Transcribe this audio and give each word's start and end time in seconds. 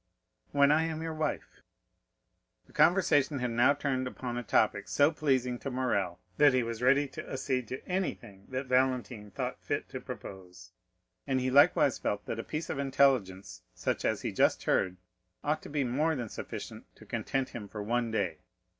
"When 0.51 0.71
I 0.71 0.85
am 0.85 1.03
your 1.03 1.13
wife." 1.13 1.61
The 2.65 2.73
conversation 2.73 3.37
had 3.37 3.51
now 3.51 3.75
turned 3.75 4.07
upon 4.07 4.35
a 4.35 4.41
topic 4.41 4.87
so 4.87 5.11
pleasing 5.11 5.59
to 5.59 5.69
Morrel, 5.69 6.19
that 6.37 6.55
he 6.55 6.63
was 6.63 6.81
ready 6.81 7.07
to 7.09 7.31
accede 7.31 7.67
to 7.67 7.87
anything 7.87 8.47
that 8.49 8.65
Valentine 8.65 9.29
thought 9.29 9.61
fit 9.61 9.87
to 9.89 10.01
propose, 10.01 10.71
and 11.27 11.39
he 11.39 11.51
likewise 11.51 11.99
felt 11.99 12.25
that 12.25 12.39
a 12.39 12.43
piece 12.43 12.67
of 12.71 12.79
intelligence 12.79 13.61
such 13.75 14.03
as 14.03 14.23
he 14.23 14.31
just 14.31 14.63
heard 14.63 14.97
ought 15.43 15.61
to 15.61 15.69
be 15.69 15.83
more 15.83 16.15
than 16.15 16.29
sufficient 16.29 16.85
to 16.95 17.05
content 17.05 17.49
him 17.49 17.67
for 17.67 17.83
one 17.83 18.09
day. 18.09 18.39